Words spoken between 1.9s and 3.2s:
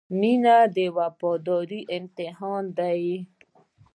امتحان دی.